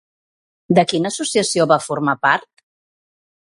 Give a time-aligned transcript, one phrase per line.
[0.79, 2.51] De quina associació va formar part?